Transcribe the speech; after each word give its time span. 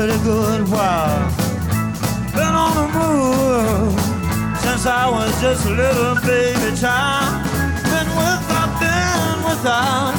Pretty 0.00 0.24
good 0.24 0.66
while. 0.70 1.28
Been 2.32 2.54
on 2.64 2.72
the 2.80 2.88
move 2.96 3.92
since 4.64 4.86
I 4.86 5.04
was 5.10 5.30
just 5.42 5.66
a 5.66 5.74
little 5.82 6.14
baby 6.24 6.70
child. 6.80 7.44
Been 7.84 8.08
without, 8.16 8.70
been 8.80 9.38
without, 9.44 10.14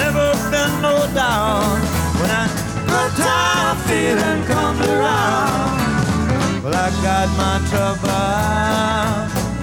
never 0.00 0.28
been 0.52 0.72
no 0.80 0.96
doubt. 1.12 1.80
When 2.16 2.28
that 2.32 2.50
good 2.88 3.12
time 3.20 3.76
feeling 3.88 4.40
comes 4.48 4.80
around, 4.88 6.62
well 6.64 6.76
I 6.86 6.88
got 7.04 7.28
my 7.42 7.56
trouble 7.68 8.24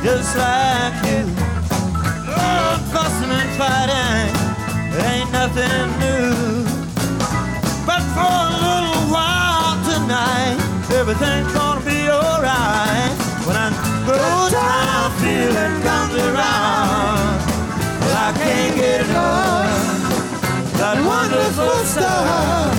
just 0.06 0.38
like 0.38 0.98
you. 1.10 1.26
Lord, 2.30 2.80
fussing 2.94 3.34
and 3.42 3.52
fighting, 3.58 4.34
it 4.94 5.04
ain't 5.14 5.32
nothing 5.32 5.88
new. 5.98 6.47
Everything's 10.98 11.54
gonna 11.54 11.86
be 11.86 12.10
alright. 12.10 13.14
When 13.46 13.56
a 13.56 13.70
good 14.06 14.52
time 14.52 15.12
feeling 15.22 15.76
comes 15.86 16.16
around, 16.16 17.38
well, 18.02 18.18
I 18.28 18.34
can't 18.34 18.76
get 18.76 19.02
enough. 19.06 20.02
That 20.80 20.98
wonderful 21.06 21.78
stuff, 21.86 22.74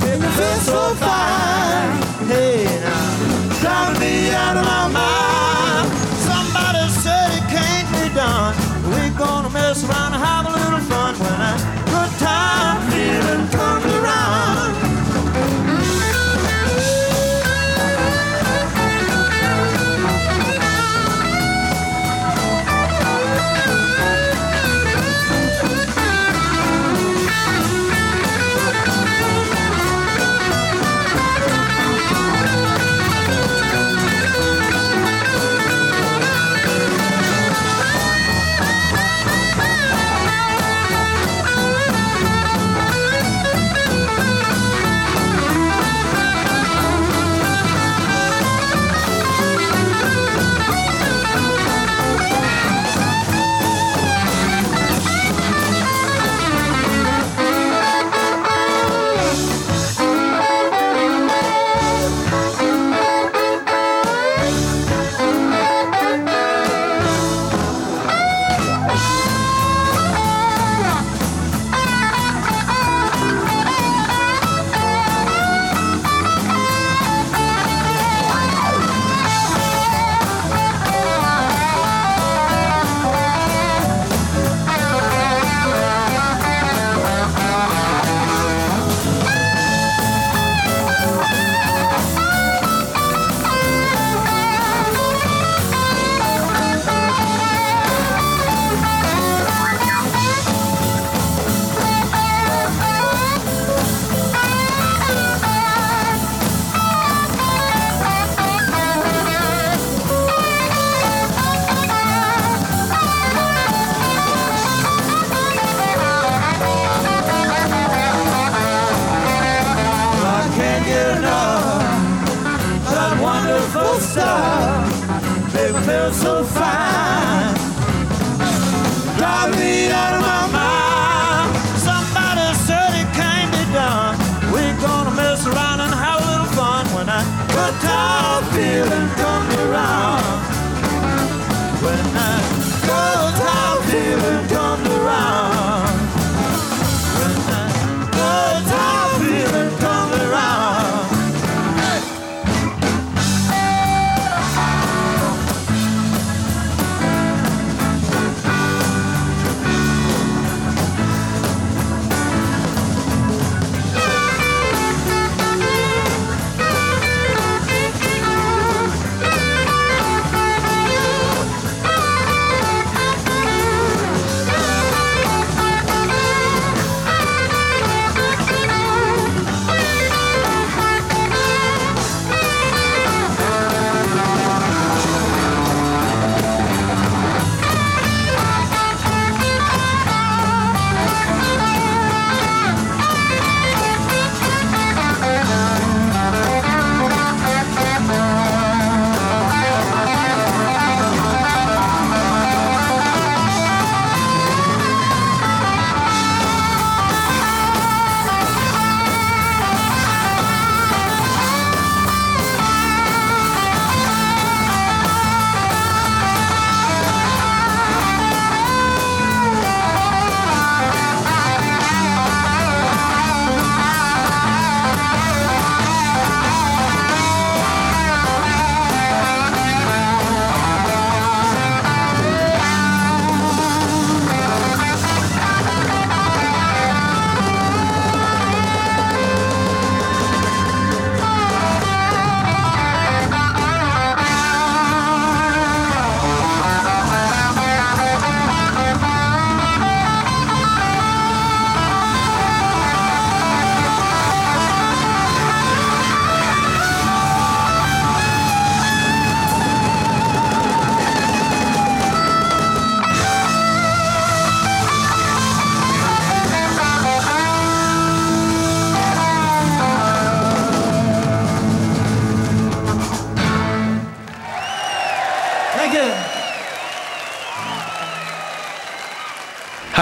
make 0.00 0.20
me 0.20 0.28
feel 0.38 0.60
so 0.72 0.80
fine. 1.04 1.92
Hey, 2.32 2.64
now, 2.80 3.60
driving 3.60 4.00
me 4.00 4.30
out 4.30 4.56
of 4.56 4.64
my 4.64 4.88
mind. 5.00 5.88
Somebody 6.28 6.88
said 7.04 7.28
it 7.38 7.44
can't 7.52 7.88
be 7.92 8.08
done. 8.14 8.54
We're 8.88 9.12
gonna 9.18 9.50
mess 9.50 9.84
around 9.84 10.14
and 10.14 10.24
have 10.24 10.46
a 10.46 10.52
little 10.56 10.84
fun 10.88 11.12
when 11.20 11.38
a 11.52 11.54
good 11.92 12.12
time 12.24 12.78
feeling 12.90 13.48
comes 13.52 13.84
around. 13.84 14.89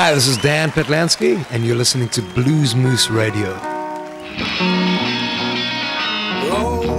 Hi, 0.09 0.15
this 0.15 0.27
is 0.27 0.39
Dan 0.39 0.71
Patlansky, 0.71 1.45
and 1.51 1.67
you're 1.67 1.77
listening 1.77 2.09
to 2.09 2.23
Blues 2.23 2.75
Moose 2.75 3.11
Radio. 3.11 3.53
Oh, 6.51 6.97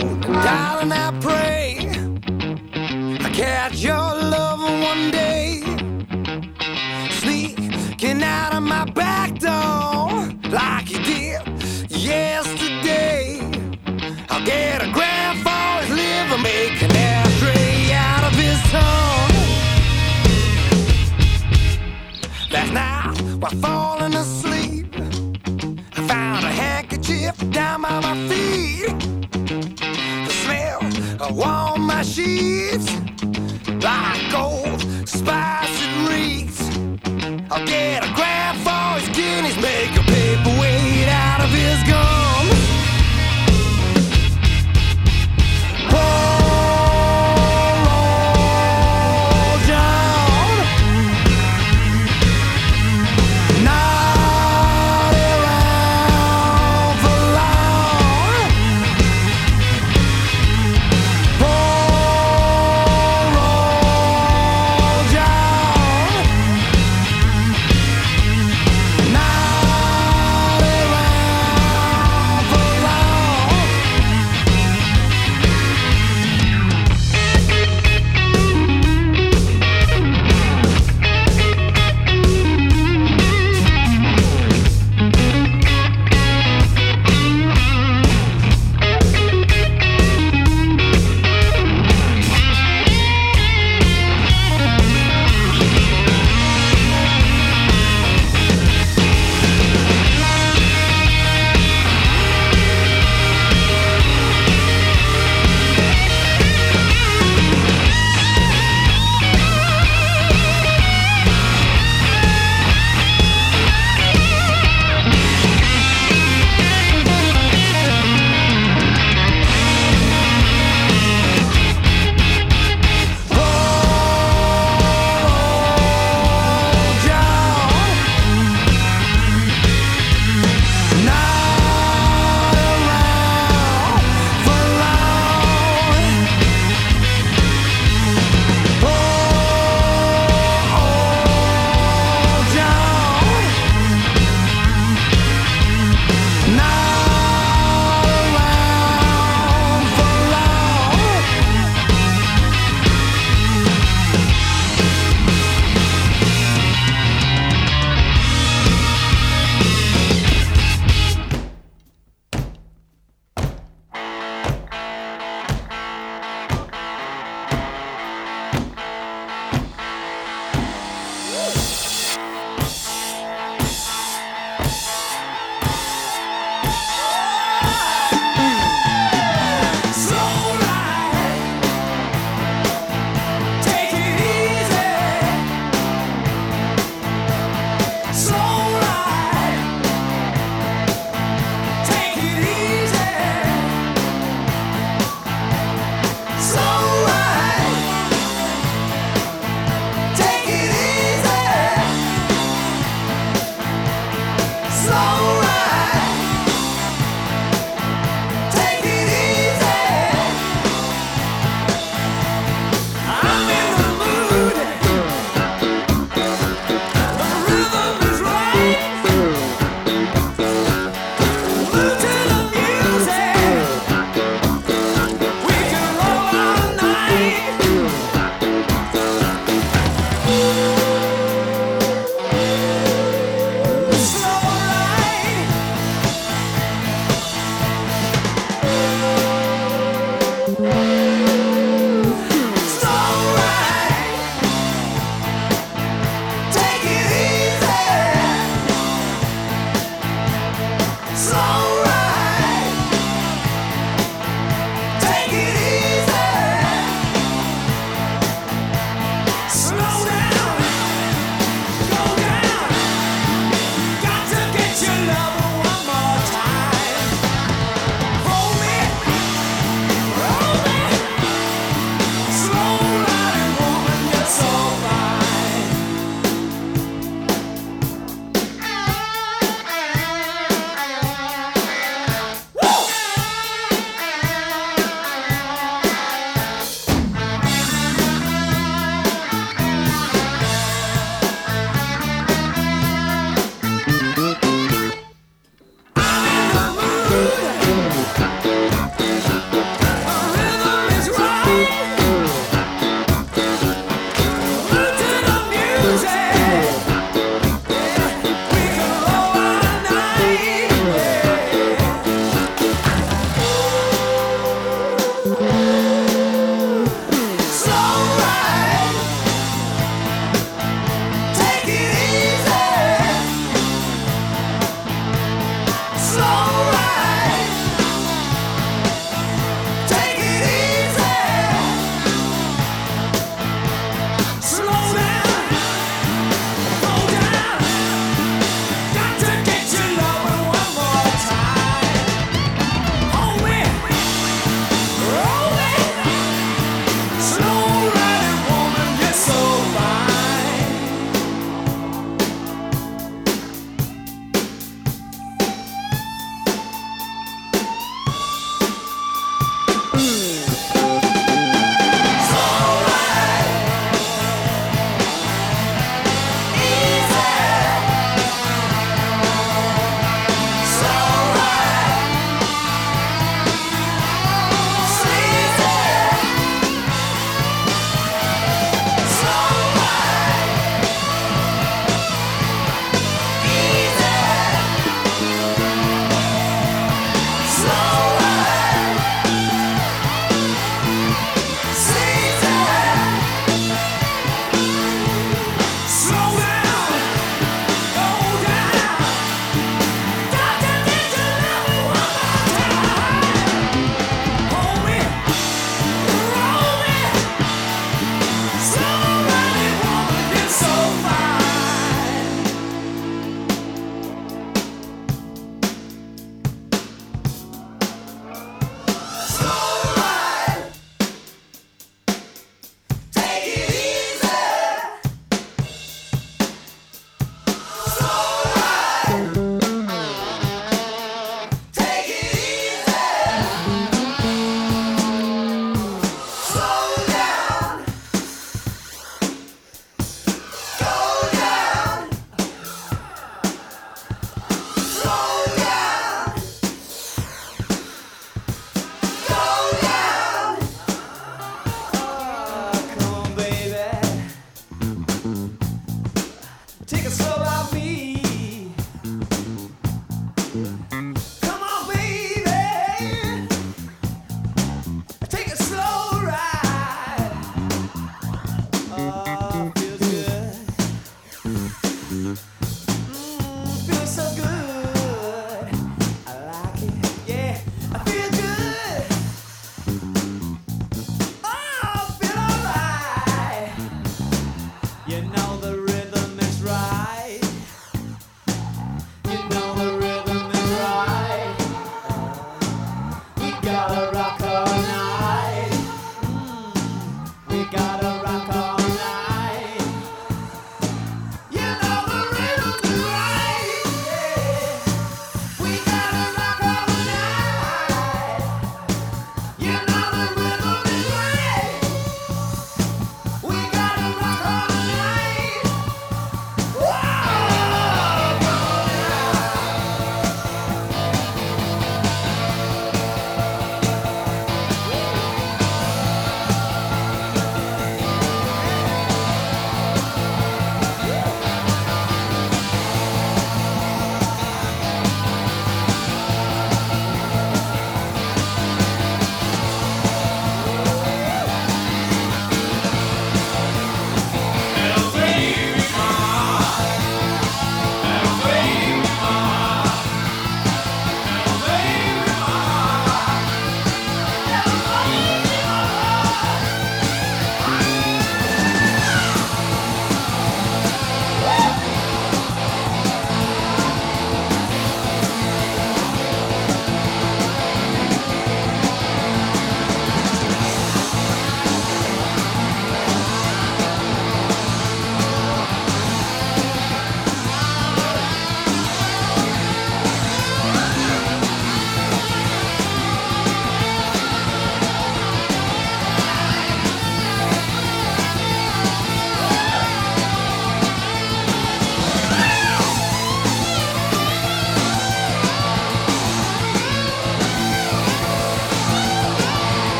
like 33.82 34.32
gold 34.32 34.82
spice. 35.08 35.69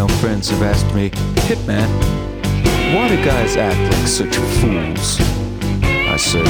Female 0.00 0.18
friends 0.18 0.48
have 0.48 0.62
asked 0.62 0.94
me, 0.94 1.10
Hitman, 1.46 1.88
why 2.94 3.08
do 3.08 3.22
guys 3.22 3.56
act 3.58 3.78
like 3.92 4.08
such 4.08 4.34
fools? 4.58 5.20
I 5.82 6.16
said, 6.16 6.46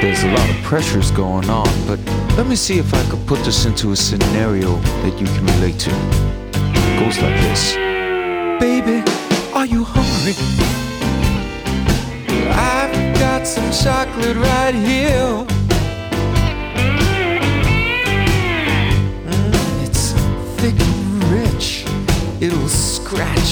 there's 0.00 0.22
a 0.22 0.28
lot 0.28 0.48
of 0.48 0.56
pressures 0.62 1.10
going 1.10 1.50
on, 1.50 1.66
but 1.88 1.98
let 2.36 2.46
me 2.46 2.54
see 2.54 2.78
if 2.78 2.94
I 2.94 3.02
could 3.10 3.26
put 3.26 3.40
this 3.40 3.64
into 3.64 3.90
a 3.90 3.96
scenario 3.96 4.76
that 5.02 5.18
you 5.18 5.26
can 5.26 5.46
relate 5.46 5.78
to. 5.80 5.90
It 5.90 7.00
goes 7.00 7.18
like 7.18 7.34
this 7.40 7.74
Baby, 8.60 9.02
are 9.52 9.66
you 9.66 9.82
hungry? 9.84 10.34
I've 12.52 13.18
got 13.18 13.44
some 13.44 13.72
chocolate 13.72 14.36
right 14.36 14.74
here. 14.74 15.53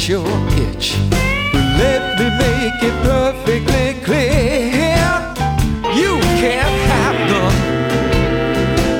Scratch 0.02 0.08
your 0.08 0.26
itch. 0.68 0.96
But 1.52 1.64
let 1.78 2.18
me 2.18 2.26
make 2.38 2.82
it 2.82 3.02
perfectly 3.02 3.94
clear. 4.04 4.96
You 5.94 6.18
can't 6.40 6.76
have 6.90 7.16
none, 7.30 7.56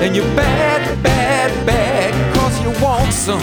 and 0.03 0.15
you're 0.15 0.35
bad, 0.35 1.03
bad, 1.03 1.65
bad, 1.65 2.13
cause 2.35 2.61
you 2.61 2.71
want 2.81 3.11
some. 3.13 3.41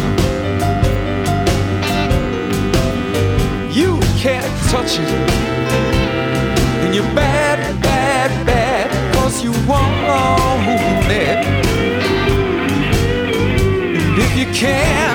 You 3.72 4.00
can't 4.18 4.70
touch 4.70 4.98
it, 4.98 5.08
and 6.84 6.94
you're 6.94 7.14
bad, 7.14 7.58
bad, 7.82 8.46
bad, 8.46 9.14
cause 9.14 9.42
you 9.42 9.52
want 9.66 9.90
it. 11.10 11.44
And 14.06 14.18
if 14.18 14.36
you 14.38 14.46
can't 14.54 15.09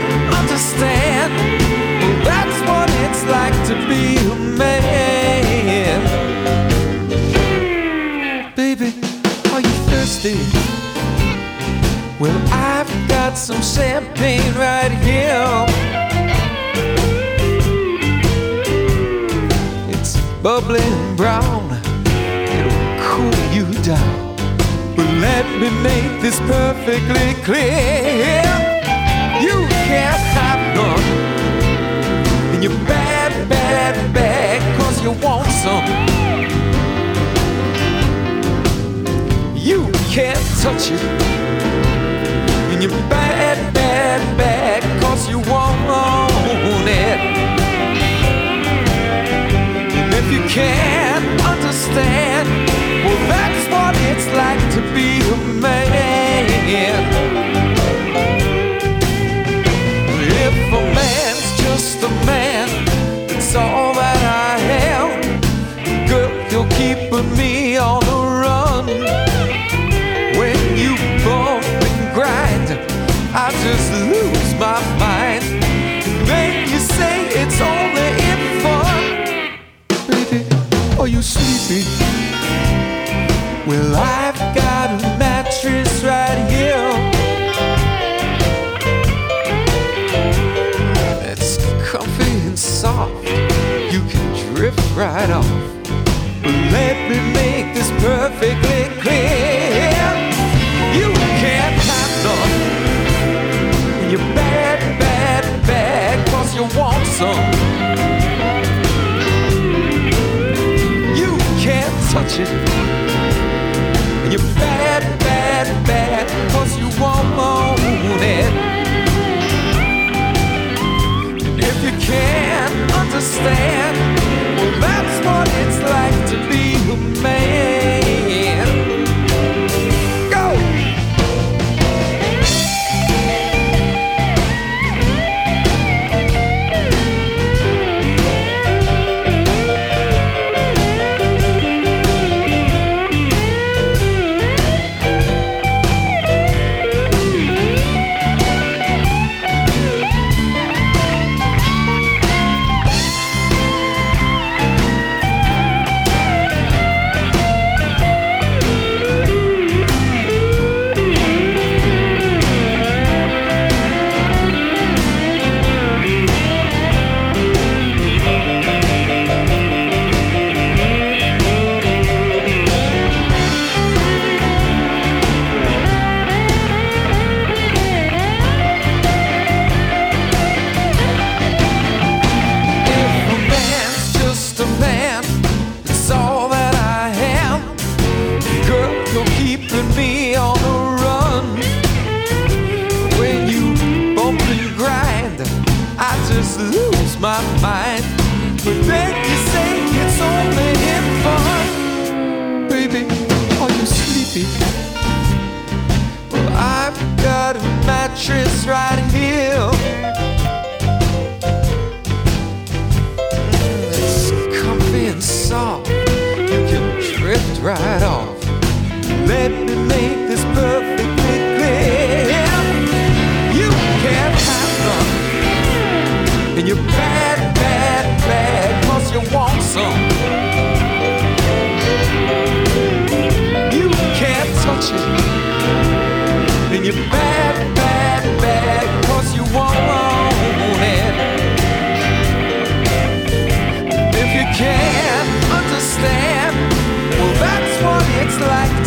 some 13.45 13.61
champagne 13.61 14.55
right 14.55 14.91
here. 15.03 15.65
It's 19.87 20.19
bubbling 20.41 21.15
brown, 21.15 21.69
it'll 22.57 22.71
cool 23.05 23.39
you 23.53 23.71
down. 23.83 24.35
But 24.95 25.07
let 25.21 25.45
me 25.61 25.69
make 25.83 26.23
this 26.23 26.39
perfectly 26.39 27.35
clear. 27.43 28.41
You 29.39 29.57
can't 29.85 30.25
have 30.39 30.61
none, 30.75 31.05
and 32.51 32.63
you're 32.63 32.83
bad, 32.87 33.47
bad, 33.47 34.11
bad, 34.11 34.59
cause 34.81 35.03
you 35.03 35.11
want 35.23 35.47
some. 35.61 35.85
You 39.55 39.91
can't 40.09 40.43
touch 40.63 40.89
it. 40.89 41.45
And 42.71 42.83
you're 42.83 43.09
bad, 44.17 44.37
bad, 44.37 45.01
cause 45.01 45.27
you 45.29 45.39
want 45.39 45.75
it. 46.87 47.19
And 49.97 50.13
if 50.13 50.31
you 50.31 50.41
can't 50.47 51.41
understand, 51.41 52.47
well, 53.03 53.21
that's 53.27 53.63
what 53.73 53.93
it's 54.09 54.27
like 54.41 54.61
to 54.75 54.81
be 54.93 55.19
a 55.19 55.37
man. 55.59 56.45
If 60.47 60.57
a 60.71 60.81
man's 60.93 61.49
just 61.63 62.03
a 62.03 62.09
man, 62.25 62.67
it's 63.29 63.55
all 63.55 63.93
that 63.95 64.21
I 64.23 64.59
am. 64.91 65.07
Girl, 66.07 66.31
you're 66.51 66.69
keeping 66.79 67.35
me 67.37 67.77
on 67.77 68.14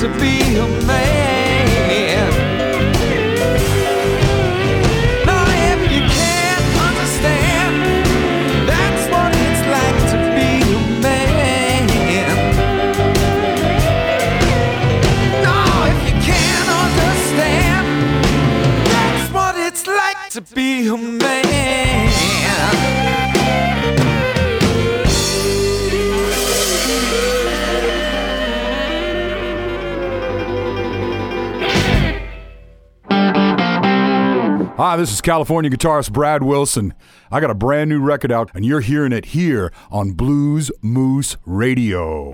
to 0.00 0.08
be 0.20 0.38
a 0.54 0.77
Hi, 34.88 34.96
this 34.96 35.12
is 35.12 35.20
California 35.20 35.70
guitarist 35.70 36.12
Brad 36.12 36.42
Wilson. 36.42 36.94
I 37.30 37.40
got 37.40 37.50
a 37.50 37.54
brand 37.54 37.90
new 37.90 38.00
record 38.00 38.32
out, 38.32 38.50
and 38.54 38.64
you're 38.64 38.80
hearing 38.80 39.12
it 39.12 39.26
here 39.26 39.70
on 39.90 40.12
Blues 40.12 40.70
Moose 40.80 41.36
Radio. 41.44 42.32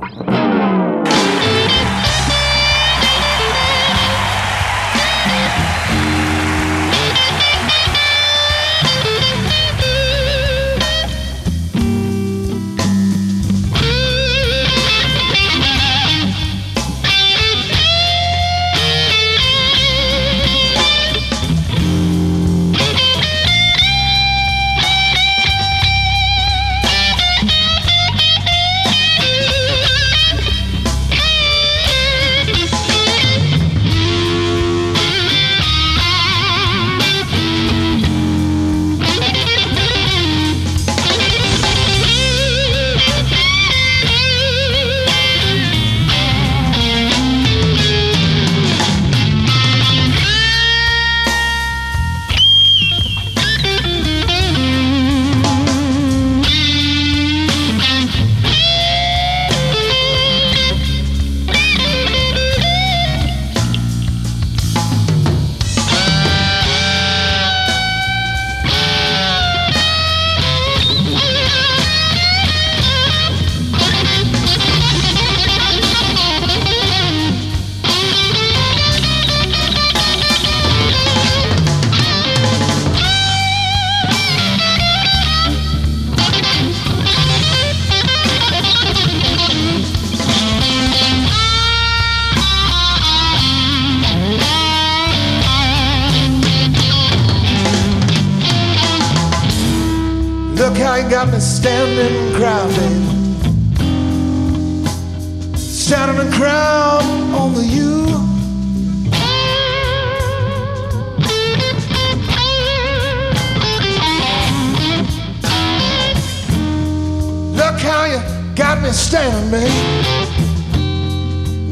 Got 118.54 118.80
me 118.80 118.90
standing. 118.92 119.68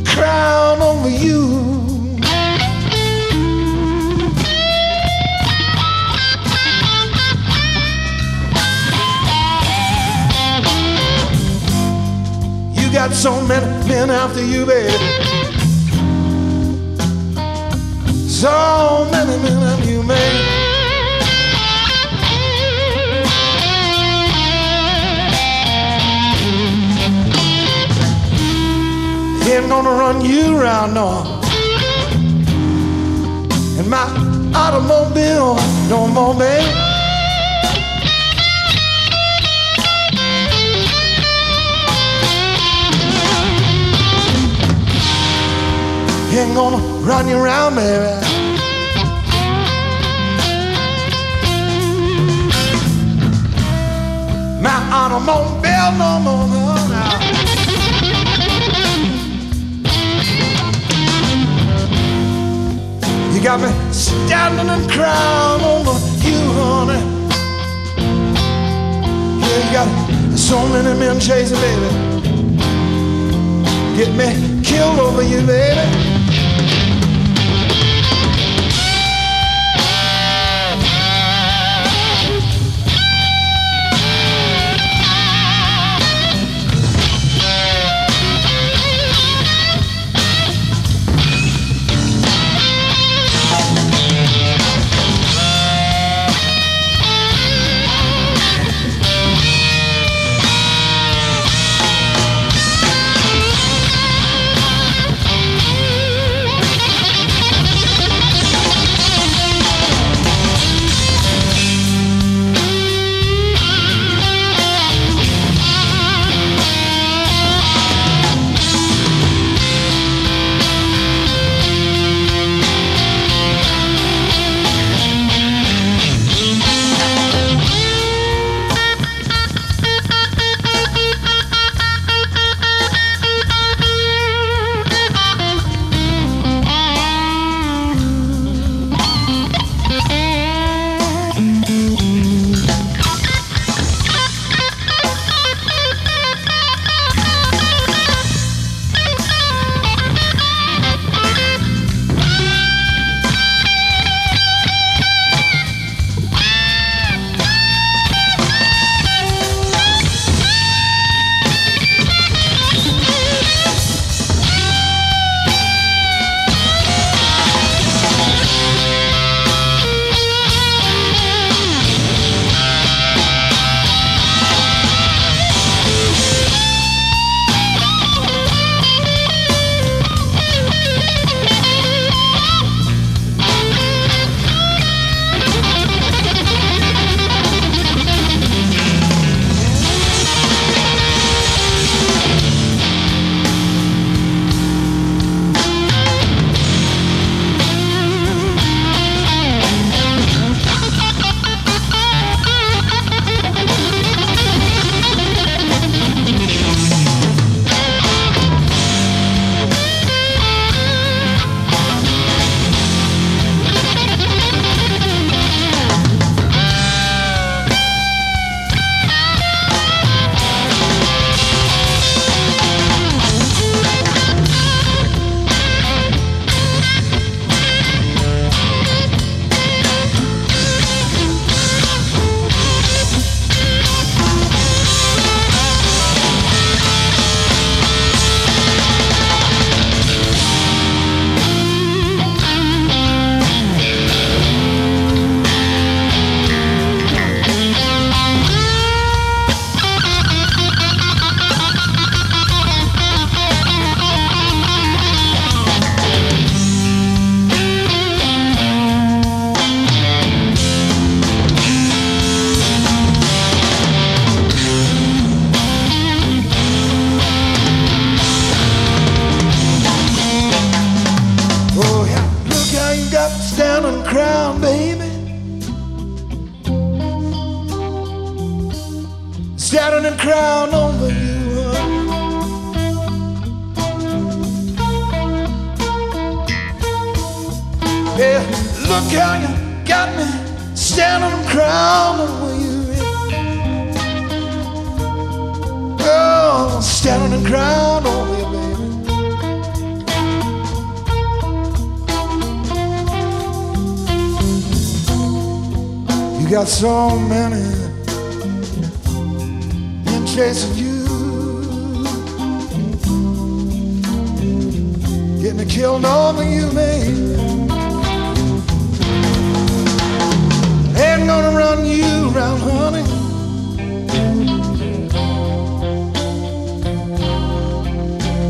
Crown 0.05 0.83
over 0.83 1.09
you. 1.09 1.71
You 12.75 12.93
got 12.93 13.13
so 13.13 13.41
many 13.47 13.67
men 13.89 14.11
after 14.11 14.45
you, 14.45 14.67
baby. 14.67 14.93
So 18.29 19.09
many 19.13 19.37
men 19.43 19.63
after 19.63 19.91
you, 19.91 20.03
baby. 20.03 20.62
Ain't 29.45 29.69
gonna 29.69 29.91
run 29.91 30.25
you 30.25 30.57
around, 30.57 30.95
no. 30.95 31.41
In 33.79 33.89
my 33.91 34.07
automobile, 34.55 35.57
no 35.89 36.07
more, 36.07 36.35
baby. 36.35 36.65
Ain't 46.35 46.55
gonna 46.55 46.79
run 47.05 47.29
you 47.29 47.37
around, 47.37 47.75
baby. 47.75 48.27
My 54.63 54.79
automobile, 54.93 55.93
no 55.99 56.21
more, 56.21 56.62
You 63.43 63.49
got 63.49 63.61
me 63.61 63.93
standing 63.93 64.69
and 64.69 64.89
crying 64.89 65.65
over 65.65 65.99
you, 66.25 66.39
honey. 66.55 67.03
Yeah, 69.41 69.67
you 69.67 69.73
got 69.73 70.39
so 70.39 70.65
many 70.69 70.97
men 70.97 71.19
chasing, 71.19 71.59
baby. 71.59 71.89
Get 73.97 74.15
me 74.15 74.63
killed 74.63 75.01
over 75.01 75.25
you, 75.25 75.45
baby. 75.45 76.12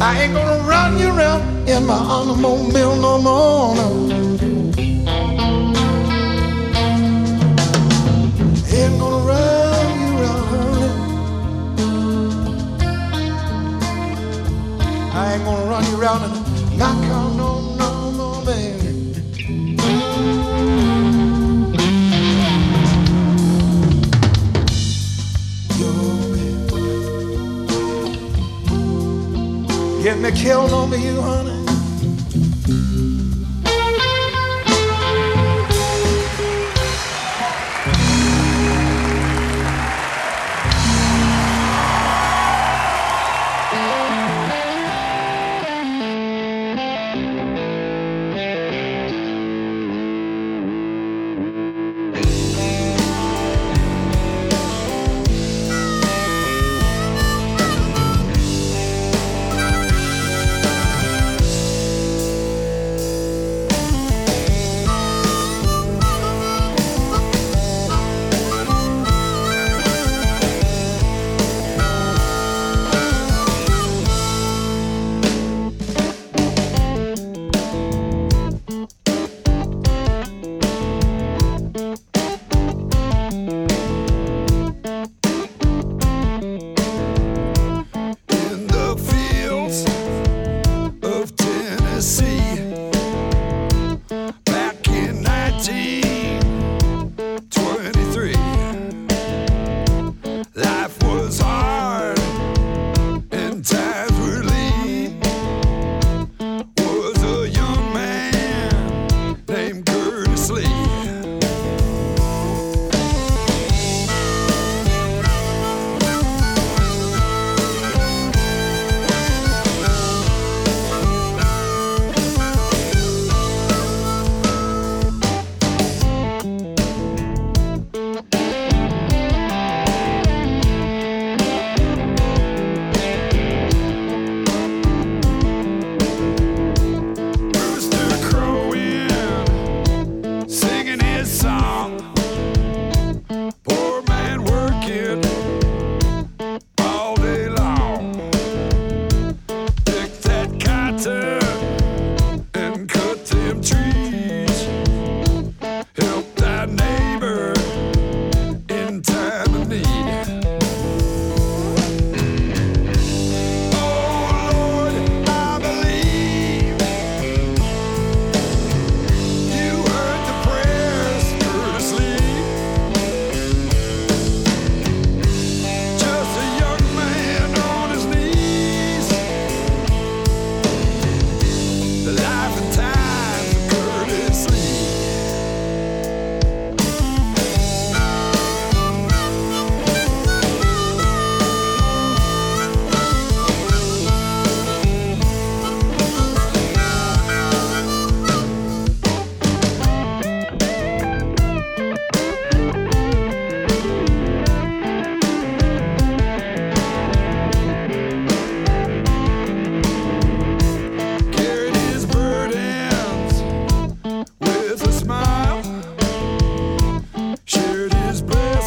I 0.04 0.22
ain't 0.22 0.34
gonna 0.34 0.58
run 0.64 0.98
you 0.98 1.16
around 1.16 1.68
in 1.68 1.86
my 1.86 1.94
automobile 1.94 2.96
no 2.96 3.18
more. 3.22 3.76
No. 3.76 3.88
Ain't 8.74 8.98
gonna 8.98 9.26
run 9.30 10.00
you 10.02 10.10
around. 10.18 10.82
I 15.14 15.34
ain't 15.34 15.44
gonna 15.44 15.70
run 15.70 15.84
you 15.86 16.00
around 16.00 16.24
in 16.24 16.78
my 16.78 16.92
car 17.06 17.31
Get 30.02 30.18
me 30.18 30.32
killed 30.32 30.72
over 30.72 30.96
you, 30.96 31.22
honey. 31.22 31.51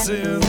dancing 0.08 0.45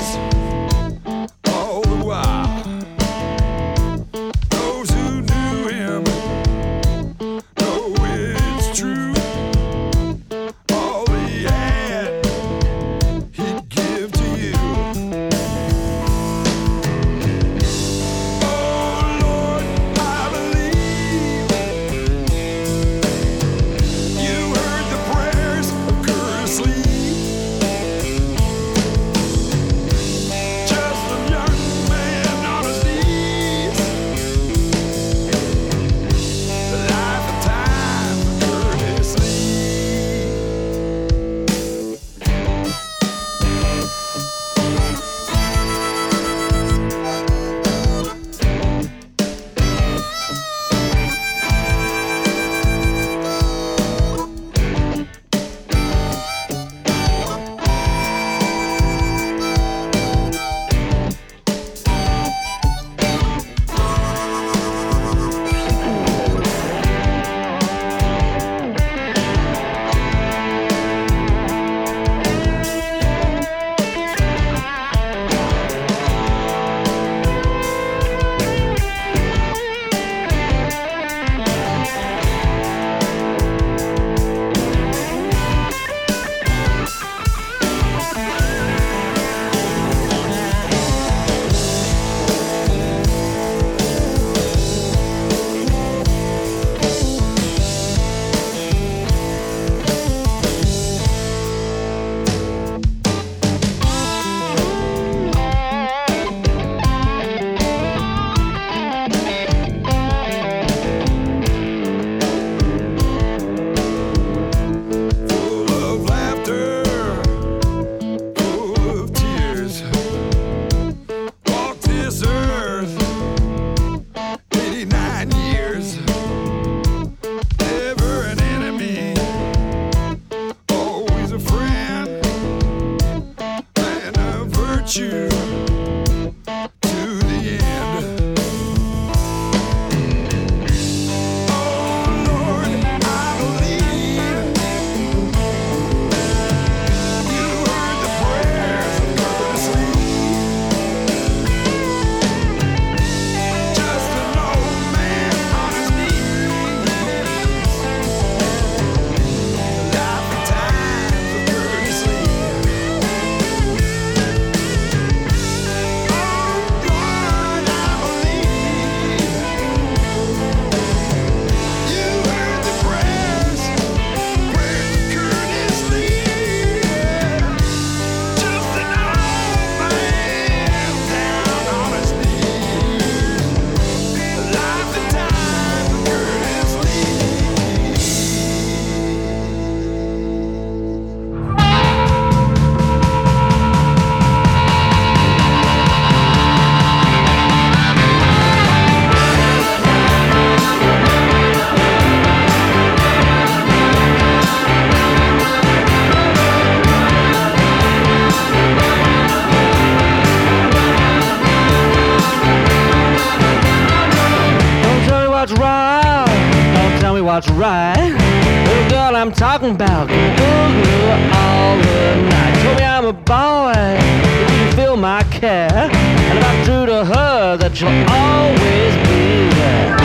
Girl 219.17 219.23
I'm 219.23 219.33
talking 219.33 219.71
about 219.71 220.11
all 220.11 221.77
the 221.79 222.29
night. 222.29 222.63
Told 222.63 222.77
me 222.77 222.85
I'm 222.85 223.07
a 223.07 223.13
boy, 223.15 223.73
that 223.73 224.71
you 224.71 224.77
feel 224.77 224.97
my 224.99 225.23
care. 225.31 225.71
And 225.73 226.39
if 226.39 226.45
I'm 226.45 226.65
true 226.67 226.85
to 226.85 227.03
her, 227.03 227.57
that 227.57 227.75
she'll 227.75 227.89
always 228.11 228.95
be 229.09 229.49
there. 229.57 229.97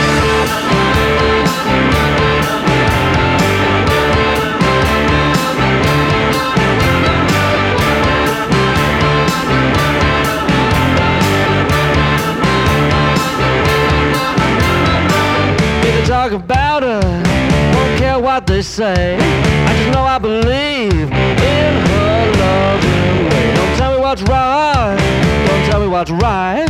What 18.32 18.46
they 18.46 18.62
say. 18.62 19.18
I 19.66 19.74
just 19.76 19.90
know 19.92 20.04
I 20.04 20.16
believe 20.16 20.90
in 20.90 21.72
her 21.92 22.32
loving 22.40 23.28
way. 23.28 23.54
Don't 23.54 23.76
tell 23.76 23.92
me 23.94 24.00
what's 24.00 24.22
wrong, 24.22 24.96
don't 25.46 25.64
tell 25.70 25.80
me 25.80 25.88
what's 25.88 26.10
right. 26.10 26.66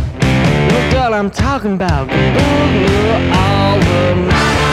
Little 0.73 0.91
girl 0.91 1.15
I'm 1.15 1.31
talking 1.31 1.75
about, 1.75 2.09
boogaloo 2.09 3.33
all 3.33 3.79
the 3.79 4.15
night. 4.27 4.73